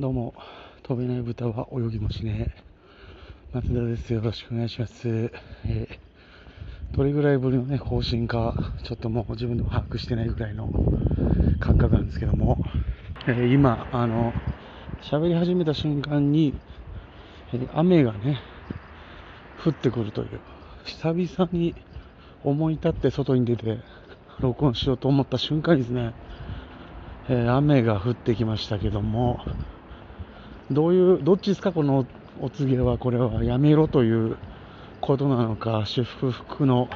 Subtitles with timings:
[0.00, 0.32] どうも、
[0.84, 2.62] 飛べない豚は泳ぎもしねえ。
[3.52, 4.12] 松田です。
[4.12, 5.08] よろしくお願いします。
[5.08, 10.68] えーどれぐらいぶりのね、更新か、ちょっともう自分でも把握してないぐらいの
[11.58, 12.64] 感覚なんですけども、
[13.26, 14.32] えー今、あの、
[15.02, 16.54] 喋り始めた瞬間に、
[17.52, 18.38] えー雨がね、
[19.64, 20.38] 降ってくるという、
[20.84, 21.74] 久々に
[22.44, 23.78] 思い立って外に出て、
[24.38, 26.14] 録音しようと思った瞬間にですね、
[27.28, 29.40] えー雨が降ってきましたけども、
[30.70, 32.06] どういう、どっちですか、この
[32.40, 34.36] お告げは、これはやめろという
[35.00, 36.88] ことなのか、祝福の、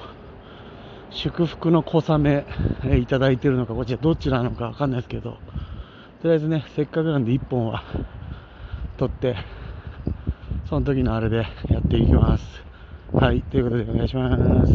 [1.10, 2.44] 祝福の小雨、
[2.84, 5.38] えいただいてるのか、こちらどっちなのかわかんないですけど、
[6.20, 7.82] とりあえずね、せっかくなんで1本は
[8.98, 9.36] 取って、
[10.68, 12.44] その時のあれでやっていきます。
[13.12, 14.72] はい、ということでお願いします。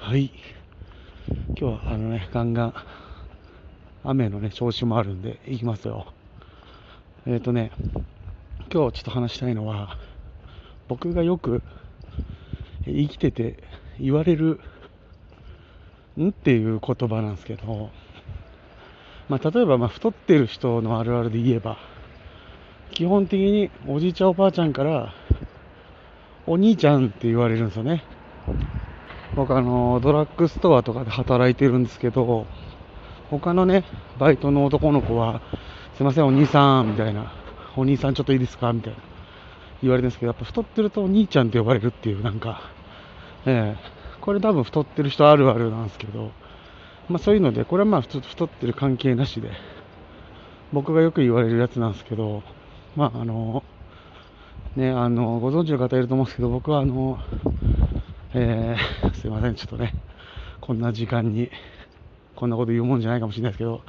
[0.00, 0.30] はい。
[1.48, 2.74] 今日はあのね、ガンガン
[4.10, 6.06] 雨のね、調子もあるんで、行きますよ。
[7.26, 7.92] えっ、とね、今
[8.64, 9.98] 日ちょっと話したいのは、
[10.88, 11.62] 僕がよく
[12.86, 13.62] 生きてて
[14.00, 14.60] 言われる
[16.18, 17.90] んっていう言葉なんですけど、
[19.28, 21.76] まあ、例えばま太ってる人のあるあるで言えば、
[22.92, 25.12] 基本的におじいちゃんおばあちゃんから
[26.46, 28.02] お兄ちゃんって言われるんですよね。
[29.36, 32.46] 僕あのドラッグストアとかで働いてるんですけど、
[33.30, 33.84] 他のね、
[34.18, 35.40] バイトの男の子は、
[35.94, 37.32] すいません、お兄さん、みたいな、
[37.76, 38.72] お兄さんちょっといいですか？
[38.72, 38.98] みたいな、
[39.82, 42.62] 言われるんですけど、やっぱ太ってるとお兄ちゃんって呼ばれるっていう、なんか、
[43.46, 43.98] ええ。
[44.20, 46.32] これ多分太ってる人あるあるなんですけど、
[47.08, 49.50] まあそういうので、これはまあ太太ってる関係なしで、
[50.72, 52.42] 僕がよく言われるやつなんですけど、
[52.96, 53.62] まああの、
[54.76, 57.18] ね、あの、ご存知の方いると思うんですけど、僕はあの、
[58.34, 59.94] えー、すいません、ちょっとね、
[60.60, 61.50] こんな時間に、
[62.38, 63.82] こんなこと言うもんじゃないかもしれないですけど、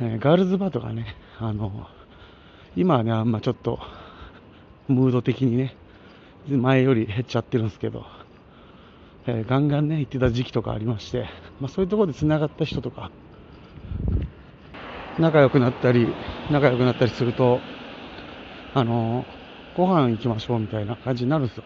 [0.00, 1.88] えーガールズバーとかね、あの、
[2.76, 3.80] 今はね、あんまちょっと、
[4.86, 5.74] ムード的にね、
[6.48, 8.06] 前より減っちゃってるんですけど、
[9.26, 11.26] えーガンガンね、行ってた時期とかありまして、
[11.60, 13.10] まあそういうところで繋がった人とか、
[15.18, 16.06] 仲良くなったり、
[16.52, 17.58] 仲良くなったりすると、
[18.74, 19.24] あの
[19.76, 21.64] ご飯行きましょうみたいな感じになるんですよ。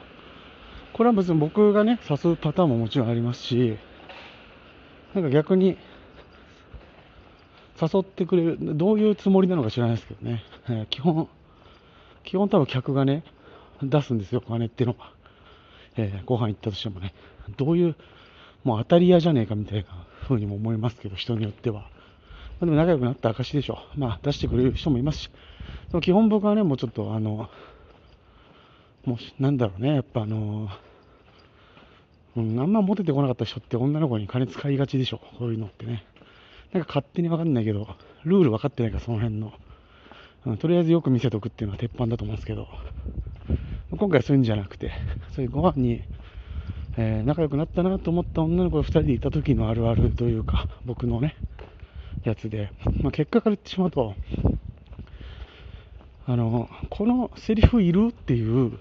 [0.94, 3.76] これは別に僕がね、誘うパターンももちろんありますし、
[5.14, 5.76] なんか逆に、
[7.80, 11.28] 誘ってくれる、どういうつもりなのか知らないですけどね、えー基本、
[12.24, 13.22] 基本多分客がね、
[13.82, 15.12] 出すんですよ、お金っていうのは。
[15.96, 17.14] えーご飯行ったとしてもね、
[17.56, 17.96] どういう、
[18.64, 21.82] もう当たり屋じゃねえかみたいな風にも思いますけど、人によっては。
[21.82, 21.88] ま
[22.62, 23.78] あ、でも仲良くなった証でしょ。
[23.96, 25.30] まあ出してくれる人もいますし、
[25.90, 27.48] でも基本僕はね、もうちょっとあの、
[29.04, 30.68] もうなんだろうね、やっぱあの、
[32.36, 36.04] うん、あんまモテてこなかった人って女の子に金使いがちでしょ、こういうのってね。
[36.72, 37.88] なんか勝手にわかんないけど、
[38.24, 39.52] ルール分かってないから、その辺の。
[40.46, 42.68] うん、とりあえずよく見せとくっていうのは鉄板だと思うんですけど、
[43.90, 44.92] 今回はそういうんじゃなくて、
[45.34, 46.02] そういうご飯に、
[46.96, 51.36] えー仲良くなったなと思った女の子が2人でいた時のあるあるというか、僕のね、
[52.24, 52.72] やつで、
[53.02, 54.14] まあ、結果から言ってしまうと、
[56.26, 58.78] あの、このセリフいるっていう、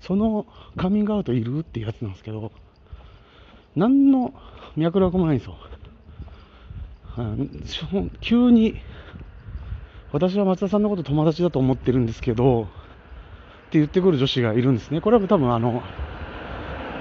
[0.00, 2.52] そのカミングアウトいるっていうやつなんですけど、
[3.74, 4.32] 何の
[4.76, 5.56] 脈絡もないんですよ。
[7.16, 8.80] うん急に、
[10.12, 12.66] 私は松田さんのこと友達だと思ってるんですけど、っ
[13.70, 15.00] て言ってくる女子がいるんですね。
[15.00, 15.82] これは多分あの、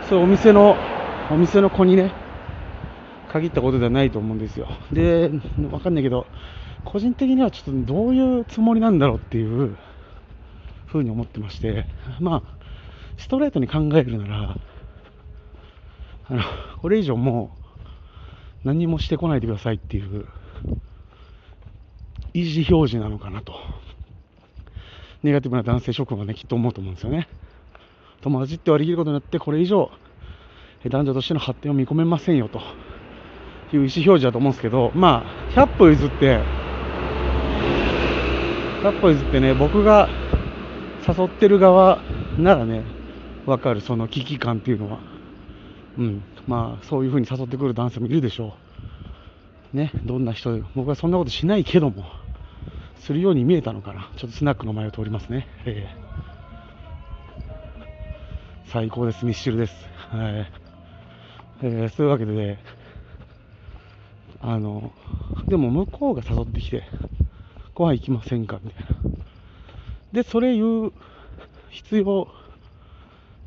[0.09, 0.75] そうお店の、
[1.31, 2.11] お店の子にね、
[3.31, 4.67] 限ったことではないと思うんですよ。
[4.91, 5.31] で、
[5.71, 6.27] わかんないけど、
[6.85, 9.75] 個人的にはちょっとどういうつもりなんだろうっていう
[10.85, 11.87] ふうに思ってまして、
[12.19, 12.63] まあ、
[13.17, 14.57] ストレートに考えるなら、
[16.25, 16.43] あの、
[16.81, 17.62] これ以上もう
[18.63, 20.25] 何もしてこないでくださいっていう
[22.33, 23.53] 意思表示なのかなと。
[25.21, 27.27] ネガティブな男性諸君はね、きっと思うと思うんですよね。
[28.21, 29.89] 友達って割り切ることによって、これ以上、
[30.89, 36.39] 男女としての発展を見込めませんよという意思表示だと思うんですけど、まあ、100歩譲って、
[38.81, 40.09] 100歩譲ってね、僕が
[41.07, 42.01] 誘ってる側
[42.37, 42.83] ならね、
[43.45, 44.99] わかる、その危機感っていうのは。
[45.97, 48.62] うん、まあ、そういうふうに誘ってくる男性もいるでしょう。
[49.73, 52.05] ね、どんな人、僕はそんなことしないけども、
[52.97, 54.11] するように見えたのかな。
[54.17, 55.47] ちょっとスナックの前を通りますね。
[55.65, 56.03] ええ
[58.65, 59.87] 最高です、ミッシュルです。
[60.09, 60.51] はい。
[61.61, 62.59] えーそういうわけで、ね、
[64.39, 64.93] あの、
[65.47, 66.83] でも向こうが誘ってきて、
[67.75, 68.91] ご飯行きませんかみたいな。
[70.11, 70.93] で、それ言う
[71.69, 72.27] 必要、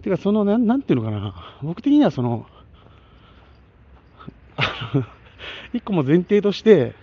[0.03, 2.47] てか、その、なんなんていうのかな、僕的にはその、
[4.57, 5.05] あの
[5.73, 6.95] 一個も前提として、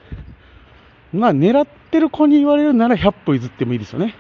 [1.12, 4.16] まあ、狙ってる子に言われるなら100歩譲ってもいいですよね。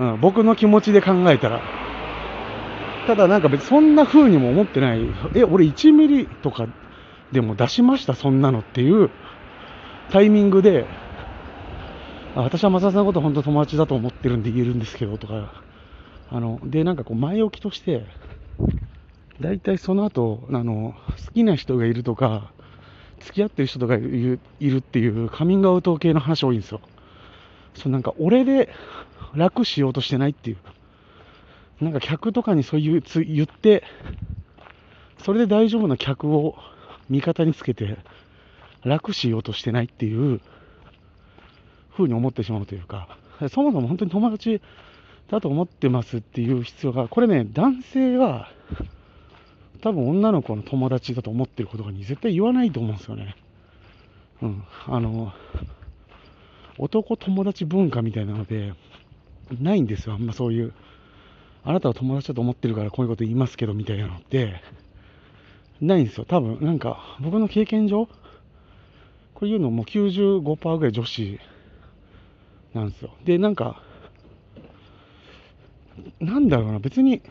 [0.00, 1.62] うん、僕の気持ちで考えたら。
[3.06, 5.00] ただなんか別にそんな風にも思ってない。
[5.34, 6.66] え、俺1ミリとか
[7.32, 9.10] でも出しました、そんなのっていう
[10.10, 10.86] タイミングで、
[12.34, 15.62] あ私は松田さんのこと本当友達だと思ってるんで言えるんですけどとか、
[16.30, 18.04] あの、で、なんかこう前置きとして、
[19.40, 20.94] 大体その後、あの、
[21.26, 22.52] 好きな人がいるとか、
[23.20, 24.38] 付き合ってる人とかいる
[24.76, 26.80] っていうカミングアウト系の話多いんですよ。
[27.74, 28.70] そうなんか俺で
[29.34, 30.56] 楽しようとしてないっていう。
[31.80, 33.84] なんか客とかにそういうつ言って、
[35.18, 36.56] それで大丈夫な客を
[37.10, 37.98] 味方につけて
[38.82, 40.40] 楽しようとしてないっていう
[41.92, 43.18] 風に思ってしまうというか、
[43.50, 44.62] そもそも本当に友達
[45.28, 48.48] だと思ってますっていう必要が、これね、男性は
[49.76, 53.36] 多分女の子の友達だと思ってることに絶対言わないと思うんですよね。
[54.42, 54.64] うん。
[54.86, 55.32] あの、
[56.78, 58.74] 男友達文化みたいなので、
[59.60, 60.14] ないんですよ。
[60.14, 60.72] あんまそういう、
[61.64, 64.60] あなたは友達だと思ってるからこういうこと言いますけどみたいなのって、
[65.80, 66.24] ないんですよ。
[66.24, 68.06] 多分、なんか、僕の経験上、
[69.34, 71.38] こういうのも95%ぐらい女子
[72.74, 73.10] なんですよ。
[73.24, 73.82] で、なんか、
[76.20, 77.22] なんだろうな、別に、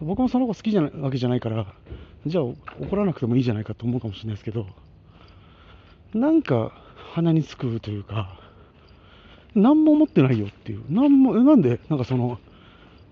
[0.00, 1.66] 僕もその子好きじゃないわけじゃないから、
[2.26, 4.66] じゃあ怒らなくてもいいじゃないかと思うかもしれないですけど、
[6.14, 6.72] なんか
[7.14, 8.38] 鼻につくというか、
[9.54, 12.38] 何も思ってないよっていう、なんも、なんで、なんかその、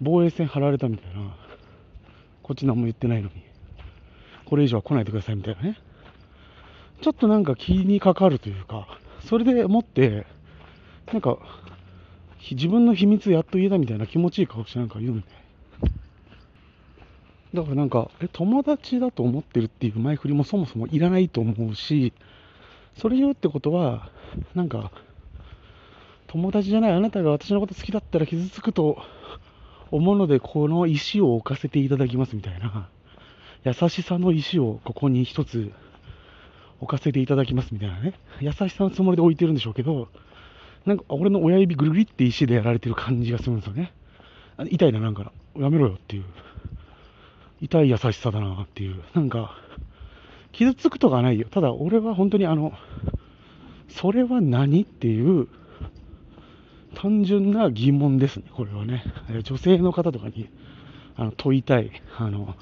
[0.01, 1.35] 防衛線張られたみたいな、
[2.43, 3.43] こっち何も言ってないのに、
[4.45, 5.79] これ以上は来ないでくださいみたいなね、
[7.01, 10.27] ちょっとなんか気にかかるというか、それでもって、
[11.13, 11.39] なんか、
[12.51, 15.27] 自分の秘密やっと言えたみたいな気持ちいい顔してなんか言うんで。
[17.55, 22.13] だからなんか、え、友達だと思ってるっていう前振りもそもそもいらないと思うし、
[22.97, 24.11] それ言うってことは、
[24.55, 24.93] なんか、
[26.27, 28.99] 友達じゃないあなたが私のこと好きだったら傷つくと
[29.91, 32.89] 思うので、この石を置かせていただきますみたいな、
[33.65, 35.73] 優しさの石をここに一つ
[36.81, 40.09] 置かせていただきますみたいなね、優しさのつもりで置いてるんでしょうけど、
[40.87, 43.93] なんか俺の親指ぐるぐりって石でやられてる感じがするんですよね。
[44.71, 46.25] 痛いな、なんか、やめろよっていう。
[47.61, 49.03] 痛い優しさだなっていう。
[49.15, 49.57] なんか、
[50.53, 51.47] 傷つくとかないよ。
[51.51, 52.73] ただ俺は本当にあの、
[53.89, 55.49] それは何っていう、
[56.95, 59.05] 単純な疑問ですね、これはね。
[59.45, 60.49] 女性の方とかに
[61.17, 61.91] あの問いたい。
[62.17, 62.57] あの、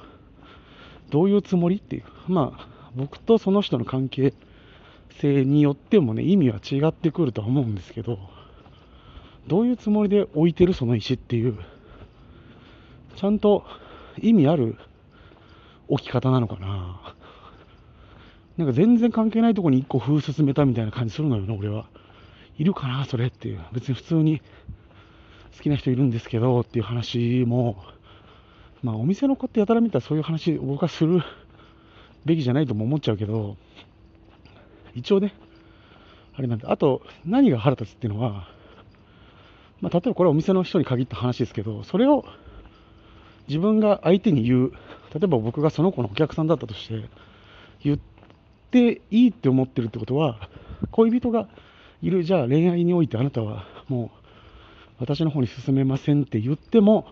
[1.11, 2.05] どういうつもりっていう。
[2.27, 4.35] まあ、僕とその人の関係
[5.21, 8.19] 性によってもね、意味は違ってくるとは思うんですけど、
[9.47, 11.59] どういうつもりで置いてるその石っていう、
[13.17, 13.65] ちゃんと
[14.21, 14.77] 意味ある
[15.89, 17.15] 置き方なのかな。
[18.57, 21.87] なんか全然関係ないとこに一個風進めたみたいな感じするのよな、俺は。
[22.59, 23.61] いるかな、それっていう。
[23.73, 24.41] 別に普通に
[25.57, 27.83] 好きな人いるんですけどっていう話も、
[28.83, 31.23] まあお店の子ってやたら見たらそういう話僕はする
[32.25, 33.57] べきじゃないとも思っちゃうけど、
[34.97, 35.35] 一応ね、
[36.35, 38.49] あれなんで、あと何が腹立つっていうのは、
[39.81, 42.25] まあ、例えばこれはお店の人に限った話ですけど、それを
[43.47, 44.73] 自分が相手に言う、
[45.15, 47.09] 例えば僕がその子のお客さんだったとして、
[47.85, 47.99] 言っ
[48.71, 50.49] ていいって思ってるってことは、
[50.91, 51.49] 恋人が
[52.03, 54.27] いる、じゃあ恋愛においてあなたはもう
[54.99, 57.07] 私の方に進めませんって言っても、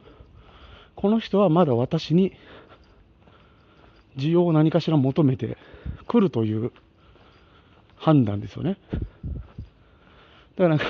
[0.97, 2.32] この人はまだ私に
[4.16, 5.59] 需要を何かしら求めて
[6.06, 6.73] くるという
[8.04, 8.76] 判断ですよね。
[10.56, 10.84] だからなんか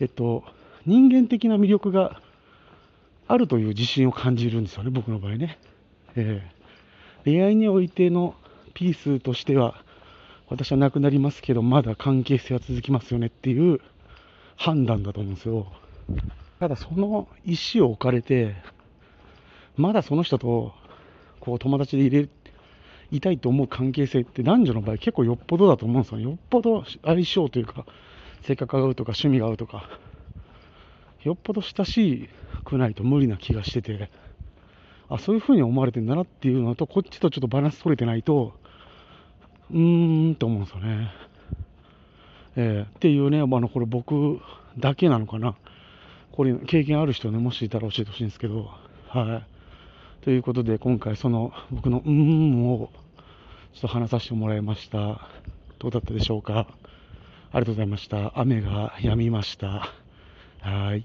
[0.00, 0.42] えっと、
[0.84, 2.20] 人間的な魅力が
[3.28, 5.58] あるという自信を感じるんですよね、僕の場合ね。
[6.16, 8.34] えー、恋愛においての
[8.74, 9.84] ピースとしては、
[10.48, 13.80] 私はなくなりますけど、まだ関係性は続きますよねっていう
[14.56, 15.66] 判断だと思うんですよ。
[16.58, 18.56] ただ、その石を置かれて、
[19.76, 20.72] まだその人と
[21.38, 22.28] こう友達で入れ
[23.10, 26.24] いたいと思う関係性って男女の場合結構よっぽどだと思うんですよね。
[26.24, 27.86] よっぽど相性というか、
[28.42, 29.88] 性格が合うとか趣味が合うとか、
[31.24, 32.28] よっぽど親し
[32.64, 34.10] くないと無理な気がしてて、
[35.08, 38.54] あ、そういう風に思われてんだなっていうのと、こっちとちょっとバランス取れてないと、
[39.70, 41.10] うーんと思うんですよね。
[42.56, 44.40] えー、っていうね、まあの、これ僕
[44.78, 45.56] だけなのかな。
[46.32, 48.70] これ、経験ある人ね、もしいたら教えてほしいんですけど、
[49.08, 49.57] はい。
[50.22, 52.90] ということで、今回その僕のうーんを
[53.72, 55.28] ちょっと話させてもらいました。
[55.78, 56.66] どうだったでしょうか？
[57.52, 58.38] ありがとうございました。
[58.38, 59.88] 雨が止みました。
[60.60, 61.04] はい。